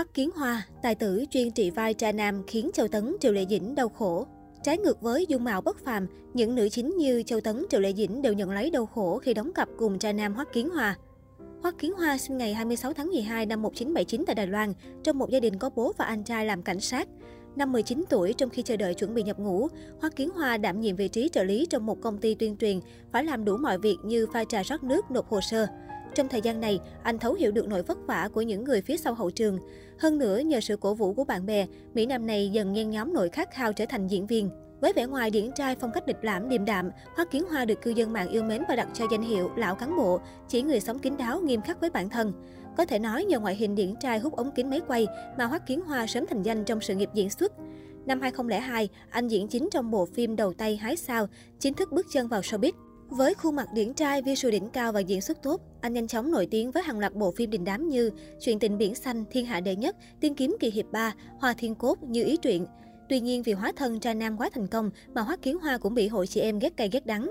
[0.00, 3.46] Hoắc Kiến Hoa, tài tử chuyên trị vai tra nam khiến Châu Tấn, Triệu Lệ
[3.50, 4.26] Dĩnh đau khổ.
[4.62, 7.92] Trái ngược với dung mạo bất phàm, những nữ chính như Châu Tấn, Triệu Lệ
[7.92, 10.96] Dĩnh đều nhận lấy đau khổ khi đóng cặp cùng tra nam Hoắc Kiến Hoa.
[11.62, 14.72] Hoắc Kiến Hoa sinh ngày 26 tháng 12 năm 1979 tại Đài Loan,
[15.04, 17.08] trong một gia đình có bố và anh trai làm cảnh sát.
[17.56, 19.68] Năm 19 tuổi, trong khi chờ đợi chuẩn bị nhập ngũ,
[20.00, 22.80] Hoắc Kiến Hoa đảm nhiệm vị trí trợ lý trong một công ty tuyên truyền,
[23.12, 25.66] phải làm đủ mọi việc như pha trà rót nước, nộp hồ sơ.
[26.14, 28.96] Trong thời gian này, anh thấu hiểu được nỗi vất vả của những người phía
[28.96, 29.58] sau hậu trường.
[29.98, 33.14] Hơn nữa, nhờ sự cổ vũ của bạn bè, Mỹ Nam này dần nhen nhóm
[33.14, 34.50] nỗi khát khao trở thành diễn viên.
[34.80, 37.82] Với vẻ ngoài điển trai phong cách địch lãm điềm đạm, Hoắc Kiến Hoa được
[37.82, 40.80] cư dân mạng yêu mến và đặt cho danh hiệu lão cán bộ, chỉ người
[40.80, 42.32] sống kín đáo nghiêm khắc với bản thân.
[42.76, 45.06] Có thể nói nhờ ngoại hình điển trai hút ống kính máy quay
[45.38, 47.52] mà Hoắc Kiến Hoa sớm thành danh trong sự nghiệp diễn xuất.
[48.06, 51.26] Năm 2002, anh diễn chính trong bộ phim Đầu tay hái sao,
[51.58, 52.72] chính thức bước chân vào showbiz.
[53.10, 56.30] Với khuôn mặt điển trai, visual đỉnh cao và diễn xuất tốt, anh nhanh chóng
[56.30, 58.10] nổi tiếng với hàng loạt bộ phim đình đám như
[58.40, 61.74] Chuyện tình biển xanh, Thiên hạ đệ nhất, Tiên kiếm kỳ hiệp 3, Hoa thiên
[61.74, 62.66] cốt, Như ý truyện.
[63.08, 65.94] Tuy nhiên vì hóa thân trai nam quá thành công mà Hoắc Kiến Hoa cũng
[65.94, 67.30] bị hội chị em ghét cay ghét đắng.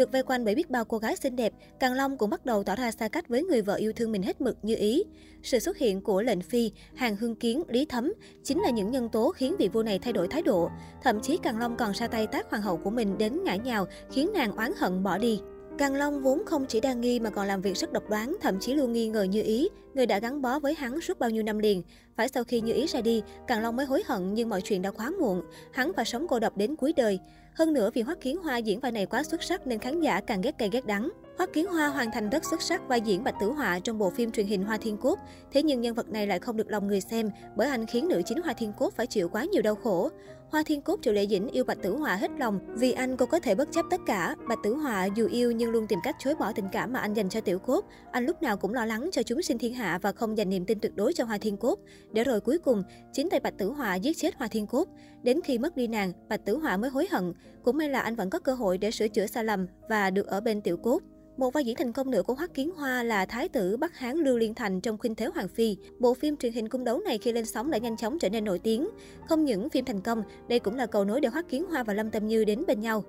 [0.00, 2.64] Được vây quanh bởi biết bao cô gái xinh đẹp, Càng Long cũng bắt đầu
[2.64, 5.04] tỏ ra xa cách với người vợ yêu thương mình hết mực như ý.
[5.42, 8.12] Sự xuất hiện của lệnh phi, hàng hương kiến, lý thấm
[8.44, 10.70] chính là những nhân tố khiến vị vua này thay đổi thái độ.
[11.02, 13.86] Thậm chí Càng Long còn ra tay tác hoàng hậu của mình đến ngã nhào,
[14.12, 15.40] khiến nàng oán hận bỏ đi.
[15.78, 18.60] Càng Long vốn không chỉ đa nghi mà còn làm việc rất độc đoán, thậm
[18.60, 21.42] chí luôn nghi ngờ Như Ý, người đã gắn bó với hắn suốt bao nhiêu
[21.42, 21.82] năm liền.
[22.16, 24.82] Phải sau khi Như Ý ra đi, Càng Long mới hối hận nhưng mọi chuyện
[24.82, 25.42] đã quá muộn.
[25.72, 27.18] Hắn phải sống cô độc đến cuối đời.
[27.54, 30.20] Hơn nữa, vì Hoắc Kiến Hoa diễn vai này quá xuất sắc nên khán giả
[30.20, 31.10] càng ghét cay ghét đắng.
[31.40, 34.10] Hoắc Kiến Hoa hoàn thành rất xuất sắc vai diễn Bạch Tử Họa trong bộ
[34.10, 35.18] phim truyền hình Hoa Thiên Cốt.
[35.52, 38.22] Thế nhưng nhân vật này lại không được lòng người xem bởi anh khiến nữ
[38.26, 40.08] chính Hoa Thiên Cốt phải chịu quá nhiều đau khổ.
[40.50, 43.26] Hoa Thiên cúc Triệu Lệ Dĩnh yêu Bạch Tử Họa hết lòng vì anh cô
[43.26, 44.36] có thể bất chấp tất cả.
[44.48, 47.14] Bạch Tử Họa dù yêu nhưng luôn tìm cách chối bỏ tình cảm mà anh
[47.14, 47.84] dành cho Tiểu Cốt.
[48.10, 50.64] Anh lúc nào cũng lo lắng cho chúng sinh thiên hạ và không dành niềm
[50.64, 51.78] tin tuyệt đối cho Hoa Thiên Cốt.
[52.12, 52.82] Để rồi cuối cùng,
[53.12, 54.88] chính tay Bạch Tử Họa giết chết Hoa Thiên Cốt.
[55.22, 57.32] Đến khi mất đi nàng, Bạch Tử Họa mới hối hận.
[57.62, 60.26] Cũng may là anh vẫn có cơ hội để sửa chữa sai lầm và được
[60.26, 61.00] ở bên Tiểu Cốt.
[61.40, 64.16] Một vai diễn thành công nữa của Hoắc Kiến Hoa là Thái tử Bắc Hán
[64.16, 65.76] Lưu Liên Thành trong Khuynh Thế Hoàng Phi.
[65.98, 68.44] Bộ phim truyền hình cung đấu này khi lên sóng đã nhanh chóng trở nên
[68.44, 68.88] nổi tiếng.
[69.28, 71.94] Không những phim thành công, đây cũng là cầu nối để Hoắc Kiến Hoa và
[71.94, 73.04] Lâm Tâm Như đến bên nhau.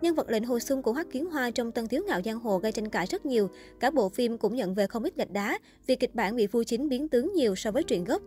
[0.00, 2.58] Nhân vật lệnh hồ sung của Hoắc Kiến Hoa trong Tân Thiếu Ngạo Giang Hồ
[2.58, 3.50] gây tranh cãi rất nhiều.
[3.80, 6.62] Cả bộ phim cũng nhận về không ít gạch đá vì kịch bản bị vua
[6.62, 8.22] chính biến tướng nhiều so với truyện gốc.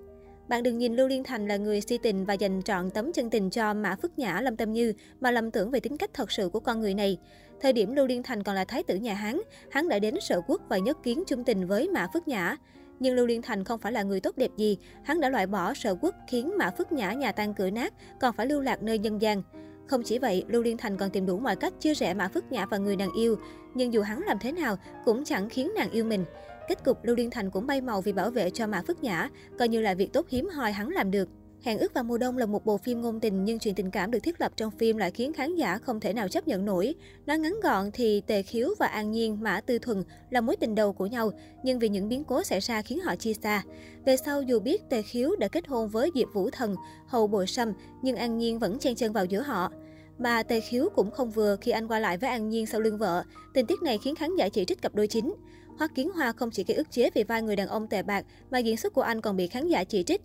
[0.50, 3.30] Bạn đừng nhìn Lưu Liên Thành là người si tình và dành trọn tấm chân
[3.30, 6.32] tình cho Mã Phước Nhã, Lâm Tâm Như mà lầm tưởng về tính cách thật
[6.32, 7.18] sự của con người này.
[7.62, 10.42] Thời điểm Lưu Liên Thành còn là thái tử nhà Hán, hắn đã đến sở
[10.48, 12.56] quốc và nhất kiến chung tình với Mã Phước Nhã.
[13.00, 15.74] Nhưng Lưu Liên Thành không phải là người tốt đẹp gì, hắn đã loại bỏ
[15.74, 18.98] sở quốc khiến Mã Phước Nhã nhà tan cửa nát, còn phải lưu lạc nơi
[18.98, 19.44] nhân gian.
[19.88, 22.52] Không chỉ vậy, Lưu Liên Thành còn tìm đủ mọi cách chia rẽ Mã Phước
[22.52, 23.36] Nhã và người nàng yêu,
[23.74, 26.26] nhưng dù hắn làm thế nào cũng chẳng khiến nàng yêu mình.
[26.70, 29.30] Kết cục Lưu Liên Thành cũng bay màu vì bảo vệ cho Mã Phước Nhã,
[29.60, 31.30] coi như là việc tốt hiếm hoi hắn làm được.
[31.62, 34.12] Hẹn ước vào mùa đông là một bộ phim ngôn tình nhưng chuyện tình cảm
[34.12, 36.96] được thiết lập trong phim lại khiến khán giả không thể nào chấp nhận nổi.
[37.26, 40.76] Nói ngắn gọn thì Tề Khiếu và An Nhiên, Mã Tư Thuần là mối tình
[40.76, 41.32] đầu của nhau,
[41.64, 43.64] nhưng vì những biến cố xảy ra khiến họ chia xa.
[44.06, 46.76] Về sau dù biết Tề Khiếu đã kết hôn với Diệp Vũ Thần,
[47.08, 49.72] hầu bội sâm, nhưng An Nhiên vẫn chen chân vào giữa họ.
[50.18, 52.98] Mà Tề Khiếu cũng không vừa khi anh qua lại với An Nhiên sau lưng
[52.98, 53.24] vợ.
[53.54, 55.34] Tình tiết này khiến khán giả chỉ trích cặp đôi chính.
[55.80, 58.26] Hoắc Kiến Hoa không chỉ gây ức chế vì vai người đàn ông tệ bạc,
[58.52, 60.22] mà diễn xuất của anh còn bị khán giả chỉ trích.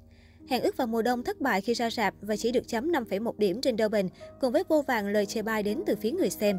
[0.49, 3.33] Hẹn ước vào mùa đông thất bại khi ra rạp và chỉ được chấm 5,1
[3.39, 4.09] điểm trên Dolben,
[4.41, 6.59] cùng với vô vàng lời chê bai đến từ phía người xem.